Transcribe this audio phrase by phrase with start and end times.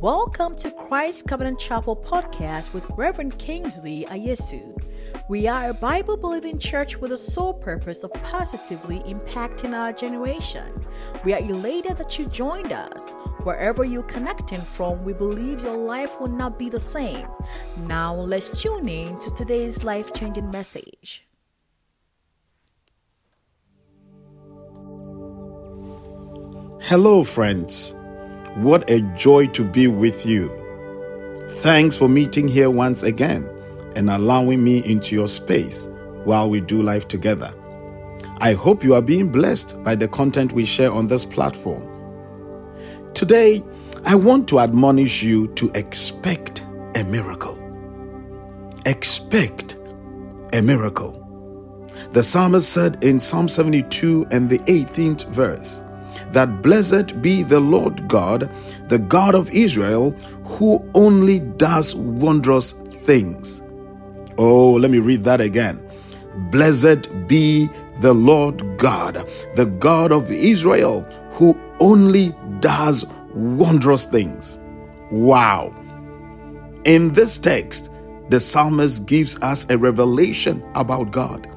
[0.00, 4.80] Welcome to Christ Covenant Chapel podcast with Reverend Kingsley Ayesu.
[5.28, 10.86] We are a Bible believing church with the sole purpose of positively impacting our generation.
[11.24, 13.14] We are elated that you joined us.
[13.42, 17.26] Wherever you're connecting from, we believe your life will not be the same.
[17.78, 21.26] Now, let's tune in to today's life changing message.
[26.82, 27.96] Hello, friends.
[28.56, 30.48] What a joy to be with you.
[31.50, 33.48] Thanks for meeting here once again
[33.96, 35.88] and allowing me into your space
[36.24, 37.52] while we do life together.
[38.38, 41.94] I hope you are being blessed by the content we share on this platform.
[43.14, 43.64] Today,
[44.04, 47.58] I want to admonish you to expect a miracle.
[48.86, 49.76] Expect
[50.52, 51.24] a miracle.
[52.12, 55.82] The psalmist said in Psalm 72 and the 18th verse,
[56.32, 58.50] that blessed be the Lord God,
[58.88, 60.12] the God of Israel,
[60.44, 63.62] who only does wondrous things.
[64.38, 65.84] Oh, let me read that again.
[66.50, 67.68] Blessed be
[68.00, 74.58] the Lord God, the God of Israel, who only does wondrous things.
[75.10, 75.74] Wow.
[76.84, 77.90] In this text,
[78.28, 81.48] the psalmist gives us a revelation about God.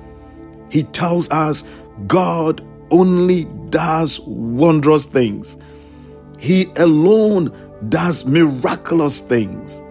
[0.69, 1.63] He tells us
[2.07, 5.57] God only does wondrous things.
[6.39, 7.51] He alone
[7.89, 9.81] does miraculous things.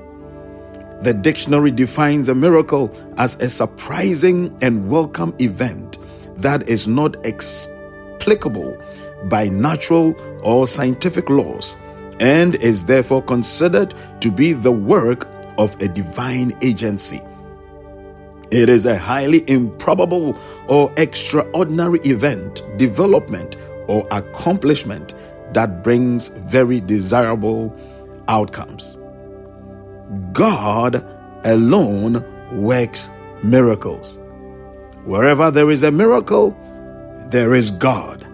[1.03, 5.99] The dictionary defines a miracle as a surprising and welcome event
[6.37, 8.77] that is not explicable
[9.25, 11.77] by natural or scientific laws
[12.21, 17.21] and is therefore considered to be the work of a divine agency.
[18.51, 23.57] It is a highly improbable or extraordinary event, development,
[23.87, 25.15] or accomplishment
[25.53, 27.77] that brings very desirable
[28.29, 28.97] outcomes.
[30.33, 31.05] God
[31.45, 33.11] alone works
[33.45, 34.19] miracles.
[35.05, 36.57] Wherever there is a miracle,
[37.31, 38.27] there is God.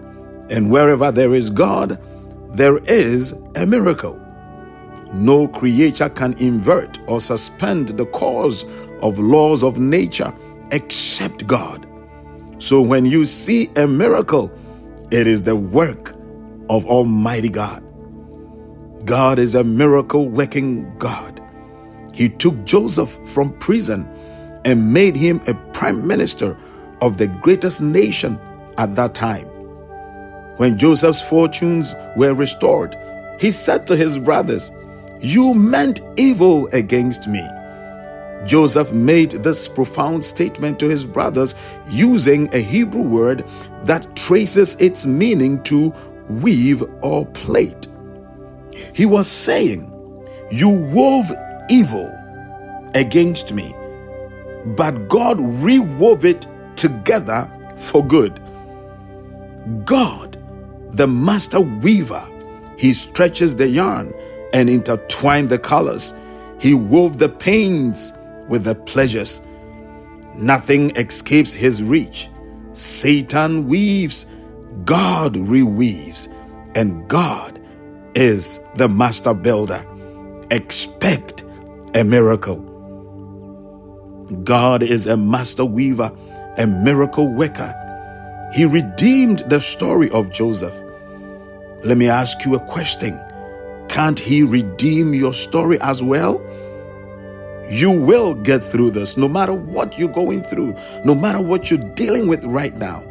[0.49, 2.01] And wherever there is God,
[2.53, 4.19] there is a miracle.
[5.13, 8.65] No creature can invert or suspend the cause
[9.01, 10.33] of laws of nature
[10.71, 11.87] except God.
[12.59, 14.51] So when you see a miracle,
[15.11, 16.15] it is the work
[16.69, 17.83] of Almighty God.
[19.05, 21.41] God is a miracle working God.
[22.13, 24.09] He took Joseph from prison
[24.65, 26.57] and made him a prime minister
[27.01, 28.39] of the greatest nation
[28.77, 29.45] at that time.
[30.57, 32.95] When Joseph's fortunes were restored,
[33.39, 34.71] he said to his brothers,
[35.21, 37.47] You meant evil against me
[38.47, 41.55] Joseph made this profound statement to his brothers
[41.89, 43.45] using a Hebrew word
[43.83, 45.93] that traces its meaning to
[46.29, 47.87] weave or plait.
[48.93, 49.91] He was saying,
[50.51, 51.31] You wove
[51.69, 52.13] evil
[52.95, 53.75] against me,
[54.65, 58.39] but God rewove it together for good.
[59.85, 60.37] God,
[60.91, 62.25] the master weaver,
[62.77, 64.13] he stretches the yarn
[64.53, 66.13] and intertwined the colors.
[66.59, 68.13] He wove the pains
[68.47, 69.41] with the pleasures.
[70.35, 72.29] Nothing escapes his reach.
[72.73, 74.27] Satan weaves,
[74.85, 76.27] God reweaves,
[76.75, 77.59] and God
[78.15, 79.85] is the master builder.
[80.51, 81.43] Expect
[81.95, 82.63] a miracle.
[84.43, 86.11] God is a master weaver,
[86.57, 87.73] a miracle worker.
[88.53, 90.73] He redeemed the story of Joseph.
[91.83, 93.19] Let me ask you a question
[93.89, 96.41] Can't he redeem your story as well?
[97.69, 101.79] You will get through this no matter what you're going through, no matter what you're
[101.95, 103.03] dealing with right now.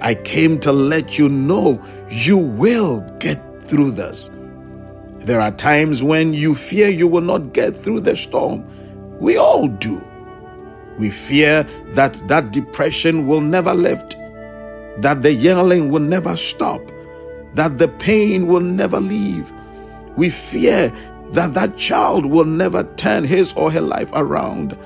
[0.00, 4.30] I came to let you know you will get through this.
[5.20, 8.66] There are times when you fear you will not get through the storm.
[9.20, 10.02] We all do.
[10.98, 11.62] We fear
[11.92, 14.16] that that depression will never lift,
[14.98, 16.82] that the yelling will never stop,
[17.54, 19.52] that the pain will never leave.
[20.16, 20.92] We fear
[21.34, 24.78] that that child will never turn his or her life around.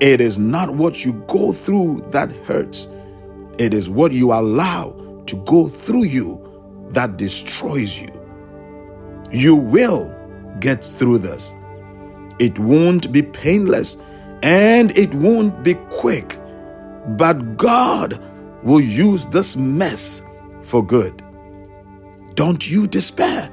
[0.00, 2.88] It is not what you go through that hurts,
[3.58, 6.44] it is what you allow to go through you
[6.90, 8.08] that destroys you.
[9.30, 10.14] You will
[10.60, 11.54] get through this.
[12.38, 13.96] It won't be painless
[14.42, 16.38] and it won't be quick,
[17.16, 18.20] but God
[18.62, 20.22] will use this mess
[20.62, 21.22] for good.
[22.34, 23.50] Don't you despair.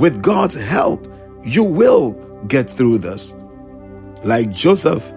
[0.00, 1.06] With God's help,
[1.44, 2.12] you will
[2.48, 3.34] get through this.
[4.24, 5.12] Like Joseph,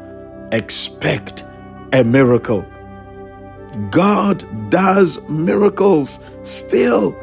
[0.52, 1.46] expect
[1.94, 2.66] a miracle.
[3.92, 7.18] God does miracles still.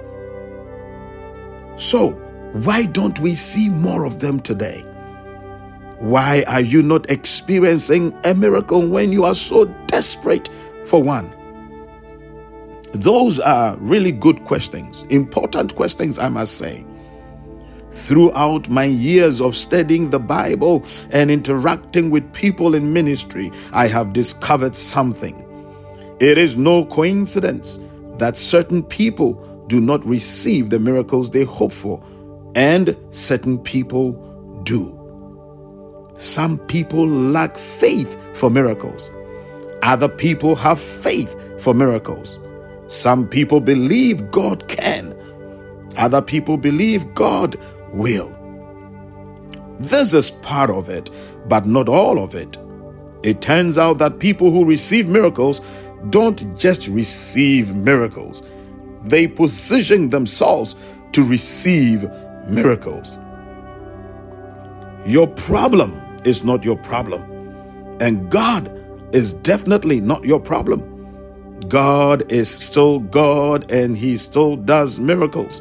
[1.77, 2.21] So,
[2.53, 4.83] Why don't we see more of them today?
[6.01, 10.49] Why are you not experiencing a miracle when you are so desperate
[10.85, 11.33] for one?
[12.93, 16.85] Those are really good questions, important questions, I must say.
[17.93, 24.13] Throughout my years of studying the Bible and interacting with people in ministry, I have
[24.13, 25.47] discovered something.
[26.21, 27.79] It is no coincidence
[28.19, 32.03] that certain people do not receive the miracles they hope for,
[32.55, 34.13] and certain people
[34.65, 34.97] do.
[36.15, 39.11] Some people lack faith for miracles.
[39.83, 42.39] Other people have faith for miracles.
[42.89, 45.17] Some people believe God can.
[45.97, 47.57] Other people believe God
[47.93, 48.37] will.
[49.79, 51.11] This is part of it,
[51.49, 52.59] but not all of it.
[53.23, 55.61] It turns out that people who receive miracles
[56.11, 58.43] don't just receive miracles,
[59.03, 60.75] they position themselves
[61.13, 62.09] to receive
[62.49, 63.19] miracles.
[65.07, 65.93] Your problem
[66.25, 67.23] is not your problem,
[68.01, 68.71] and God
[69.15, 70.91] is definitely not your problem.
[71.69, 75.61] God is still God and He still does miracles.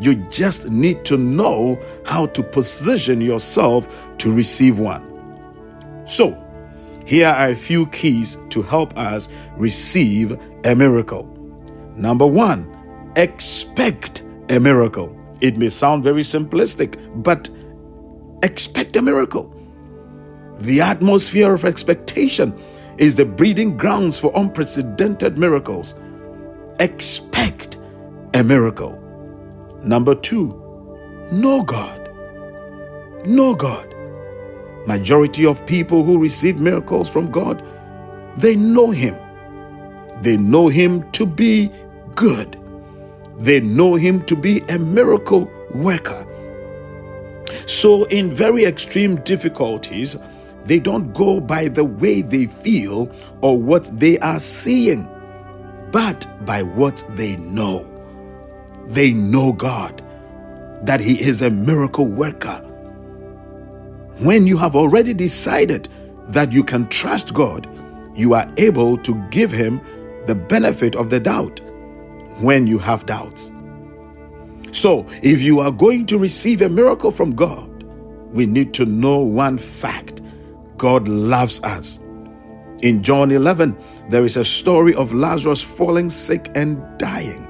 [0.00, 5.06] You just need to know how to position yourself to receive one.
[6.06, 6.36] So,
[7.06, 11.26] here are a few keys to help us receive a miracle.
[11.96, 15.16] Number one, expect a miracle.
[15.40, 17.50] It may sound very simplistic, but
[18.42, 19.54] expect a miracle.
[20.58, 22.54] The atmosphere of expectation
[22.98, 25.94] is the breeding grounds for unprecedented miracles.
[26.78, 27.78] Expect
[28.34, 28.98] a miracle.
[29.82, 30.48] Number two,
[31.32, 32.10] know God.
[33.26, 33.94] Know God.
[34.86, 37.62] Majority of people who receive miracles from God,
[38.36, 39.16] they know Him.
[40.22, 41.70] They know Him to be
[42.14, 42.58] good.
[43.38, 46.26] They know Him to be a miracle worker.
[47.66, 50.16] So, in very extreme difficulties,
[50.64, 53.10] they don't go by the way they feel
[53.40, 55.08] or what they are seeing,
[55.90, 57.89] but by what they know.
[58.90, 60.02] They know God,
[60.82, 62.58] that He is a miracle worker.
[64.18, 65.88] When you have already decided
[66.28, 67.68] that you can trust God,
[68.16, 69.80] you are able to give Him
[70.26, 71.60] the benefit of the doubt
[72.40, 73.52] when you have doubts.
[74.72, 77.84] So, if you are going to receive a miracle from God,
[78.32, 80.20] we need to know one fact
[80.76, 82.00] God loves us.
[82.82, 83.76] In John 11,
[84.08, 87.46] there is a story of Lazarus falling sick and dying.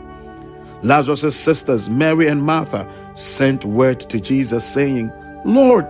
[0.82, 5.12] Lazarus' sisters, Mary and Martha, sent word to Jesus saying,
[5.44, 5.88] Lord,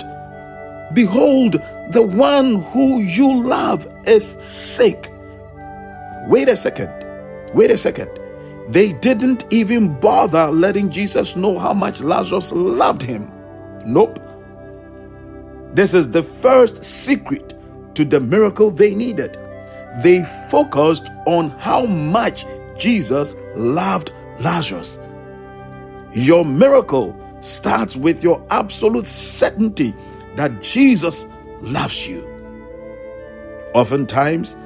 [0.94, 1.52] behold,
[1.90, 5.12] the one who you love is sick.
[6.26, 6.92] Wait a second.
[7.54, 8.10] Wait a second.
[8.68, 13.30] They didn't even bother letting Jesus know how much Lazarus loved him.
[13.84, 14.18] Nope.
[15.72, 17.54] This is the first secret
[17.94, 19.36] to the miracle they needed.
[20.02, 22.44] They focused on how much
[22.78, 24.98] Jesus loved Lazarus.
[26.12, 29.94] Your miracle starts with your absolute certainty
[30.36, 31.26] that Jesus
[31.60, 32.26] loves you.
[33.74, 34.56] Oftentimes,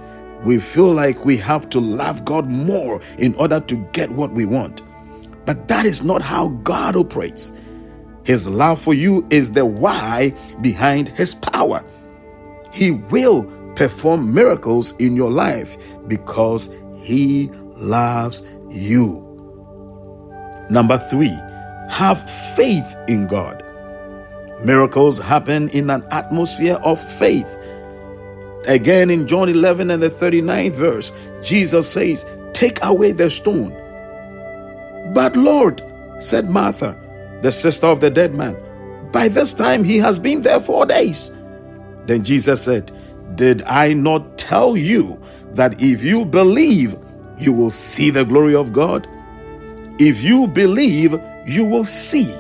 [0.44, 4.44] we feel like we have to love God more in order to get what we
[4.44, 4.82] want.
[5.47, 7.53] But that is not how God operates.
[8.25, 11.84] His love for you is the why behind His power.
[12.72, 13.44] He will
[13.77, 15.77] perform miracles in your life
[16.08, 19.33] because He loves you.
[20.71, 21.39] Number three,
[21.91, 23.63] have faith in God.
[24.65, 27.59] Miracles happen in an atmosphere of faith.
[28.67, 33.73] Again, in John 11 and the 39th verse, Jesus says, Take away the stone.
[35.13, 35.83] But Lord,
[36.19, 36.97] said Martha,
[37.43, 38.56] the sister of the dead man.
[39.13, 41.31] By this time he has been there four days.
[42.06, 42.91] Then Jesus said,
[43.35, 45.21] Did I not tell you
[45.53, 46.97] that if you believe,
[47.39, 49.06] you will see the glory of God?
[49.98, 51.15] If you believe,
[51.46, 52.34] you will see.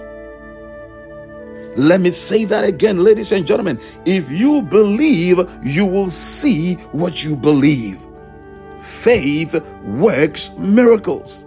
[1.76, 3.80] Let me say that again, ladies and gentlemen.
[4.04, 8.04] If you believe, you will see what you believe.
[8.80, 11.46] Faith works miracles.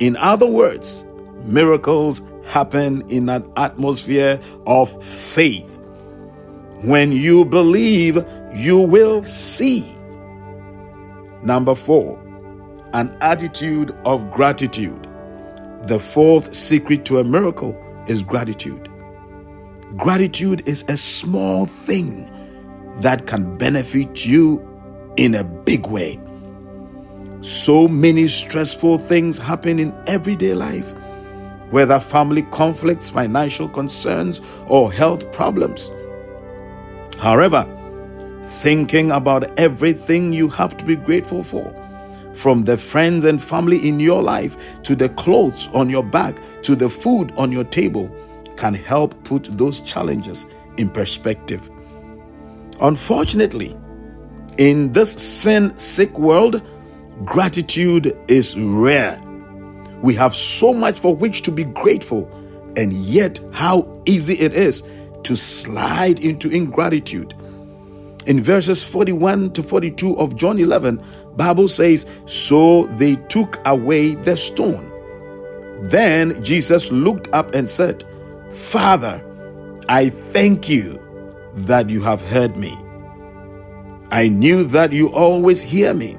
[0.00, 1.04] In other words,
[1.44, 5.78] miracles happen in an atmosphere of faith.
[6.84, 9.96] When you believe, you will see.
[11.42, 12.21] Number four,
[12.94, 15.06] an attitude of gratitude.
[15.84, 18.88] The fourth secret to a miracle is gratitude.
[19.96, 22.30] Gratitude is a small thing
[23.00, 24.68] that can benefit you
[25.16, 26.20] in a big way.
[27.40, 30.94] So many stressful things happen in everyday life
[31.72, 35.90] whether family conflicts, financial concerns, or health problems.
[37.18, 37.66] However,
[38.44, 41.74] thinking about everything you have to be grateful for,
[42.34, 46.74] from the friends and family in your life to the clothes on your back to
[46.74, 48.14] the food on your table,
[48.56, 50.46] can help put those challenges
[50.76, 51.70] in perspective.
[52.80, 53.76] Unfortunately,
[54.58, 56.62] in this sin sick world,
[57.24, 59.20] gratitude is rare.
[60.02, 62.30] We have so much for which to be grateful,
[62.76, 64.82] and yet how easy it is
[65.22, 67.34] to slide into ingratitude.
[68.26, 71.00] In verses 41 to 42 of John 11,
[71.36, 74.92] Bible says, "So they took away the stone."
[75.82, 78.04] Then Jesus looked up and said,
[78.50, 79.20] "Father,
[79.88, 81.00] I thank you
[81.66, 82.76] that you have heard me.
[84.12, 86.16] I knew that you always hear me,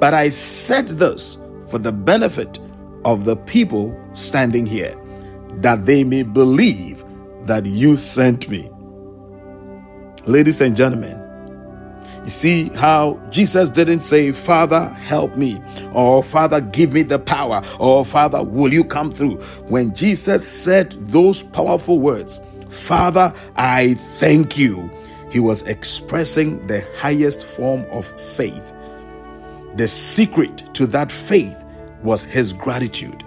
[0.00, 2.58] but I said this for the benefit
[3.04, 4.94] of the people standing here,
[5.60, 7.04] that they may believe
[7.46, 8.70] that you sent me.
[10.26, 11.19] Ladies and gentlemen,
[12.22, 15.62] you see how Jesus didn't say, Father, help me,
[15.92, 19.36] or Father, give me the power, or Father, will you come through?
[19.68, 24.90] When Jesus said those powerful words, Father, I thank you,
[25.30, 28.74] he was expressing the highest form of faith.
[29.76, 31.64] The secret to that faith
[32.02, 33.24] was his gratitude.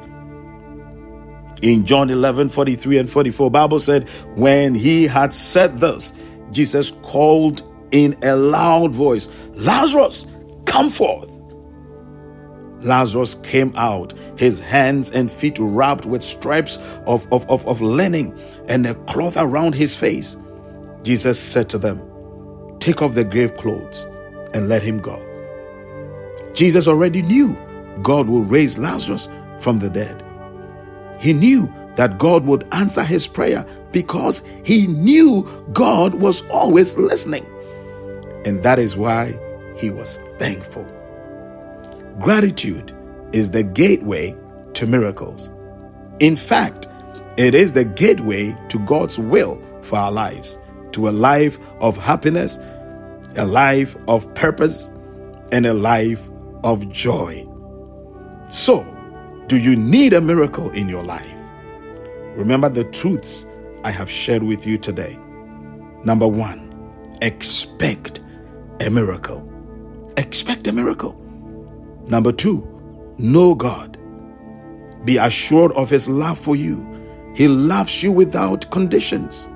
[1.61, 6.11] In John 11 43 and 44, Bible said, When he had said this,
[6.51, 10.27] Jesus called in a loud voice, Lazarus,
[10.65, 11.39] come forth.
[12.81, 18.37] Lazarus came out, his hands and feet wrapped with stripes of, of, of, of linen
[18.67, 20.35] and a cloth around his face.
[21.03, 22.01] Jesus said to them,
[22.79, 24.05] Take off the grave clothes
[24.53, 25.21] and let him go.
[26.53, 27.57] Jesus already knew
[28.01, 30.21] God will raise Lazarus from the dead.
[31.21, 37.45] He knew that God would answer his prayer because he knew God was always listening.
[38.45, 39.39] And that is why
[39.77, 40.85] he was thankful.
[42.19, 42.91] Gratitude
[43.31, 44.35] is the gateway
[44.73, 45.49] to miracles.
[46.19, 46.87] In fact,
[47.37, 50.57] it is the gateway to God's will for our lives,
[50.91, 52.59] to a life of happiness,
[53.35, 54.91] a life of purpose,
[55.51, 56.29] and a life
[56.63, 57.45] of joy.
[58.49, 58.85] So,
[59.47, 61.33] do you need a miracle in your life?
[62.35, 63.45] Remember the truths
[63.83, 65.17] I have shared with you today.
[66.03, 66.71] Number one,
[67.21, 68.21] expect
[68.83, 69.47] a miracle.
[70.17, 71.15] Expect a miracle.
[72.07, 72.67] Number two,
[73.17, 73.97] know God.
[75.05, 76.89] Be assured of His love for you.
[77.33, 79.47] He loves you without conditions.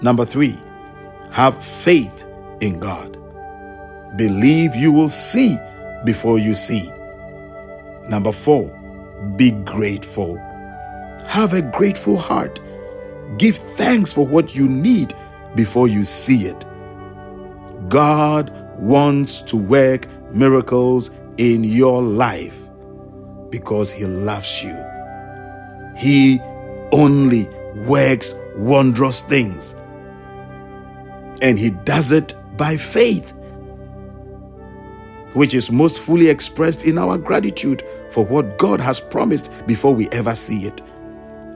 [0.00, 0.56] Number three,
[1.30, 2.26] have faith
[2.60, 3.18] in God.
[4.16, 5.56] Believe you will see
[6.04, 6.90] before you see.
[8.08, 8.68] Number four,
[9.36, 10.36] be grateful.
[11.26, 12.60] Have a grateful heart.
[13.38, 15.14] Give thanks for what you need
[15.54, 16.64] before you see it.
[17.88, 22.68] God wants to work miracles in your life
[23.50, 24.76] because He loves you.
[25.96, 26.40] He
[26.92, 27.48] only
[27.86, 29.74] works wondrous things.
[31.42, 33.34] And He does it by faith
[35.34, 40.08] which is most fully expressed in our gratitude for what God has promised before we
[40.10, 40.80] ever see it.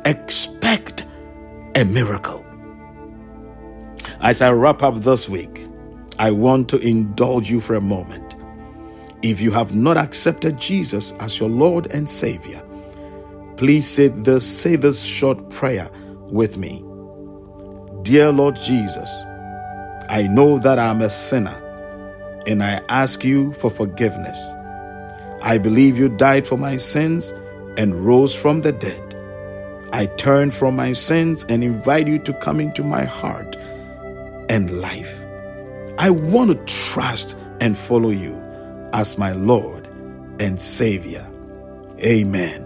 [0.04, 1.06] Expect
[1.76, 2.44] a miracle.
[4.20, 5.67] As I wrap up this week,
[6.18, 8.34] I want to indulge you for a moment.
[9.22, 12.62] If you have not accepted Jesus as your Lord and Savior,
[13.56, 15.88] please say this, say this short prayer
[16.30, 16.84] with me.
[18.02, 19.10] Dear Lord Jesus,
[20.08, 21.64] I know that I'm a sinner
[22.46, 24.38] and I ask you for forgiveness.
[25.42, 27.32] I believe you died for my sins
[27.76, 29.04] and rose from the dead.
[29.92, 33.56] I turn from my sins and invite you to come into my heart
[34.48, 35.24] and life.
[36.00, 38.36] I want to trust and follow you
[38.92, 39.88] as my Lord
[40.38, 41.28] and Savior.
[42.00, 42.64] Amen.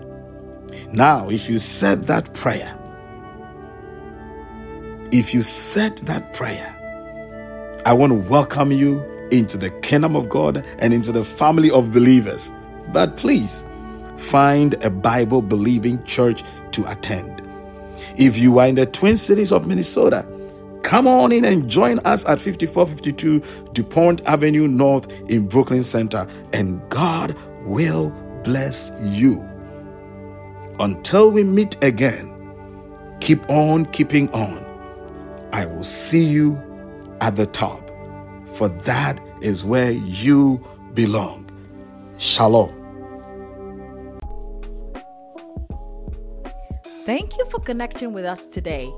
[0.92, 2.78] Now, if you said that prayer,
[5.10, 6.68] if you said that prayer,
[7.86, 11.90] I want to welcome you into the kingdom of God and into the family of
[11.90, 12.52] believers.
[12.92, 13.64] But please
[14.18, 17.40] find a Bible believing church to attend.
[18.18, 20.26] If you are in the Twin Cities of Minnesota,
[20.82, 23.40] come on in and join us at 5452
[23.72, 28.10] DuPont Avenue North in Brooklyn Center, and God will
[28.44, 29.48] bless you.
[30.78, 32.28] Until we meet again,
[33.20, 34.68] keep on keeping on.
[35.52, 36.60] I will see you
[37.20, 37.92] at the top
[38.52, 40.62] for that is where you
[40.94, 41.50] belong.
[42.18, 42.78] Shalom.
[47.04, 48.92] Thank you for connecting with us today.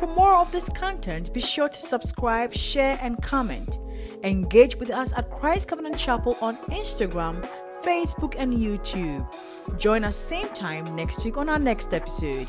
[0.00, 3.78] For more of this content, be sure to subscribe, share, and comment.
[4.24, 7.46] Engage with us at Christ Covenant Chapel on Instagram,
[7.82, 9.30] Facebook, and YouTube.
[9.76, 12.48] Join us same time next week on our next episode.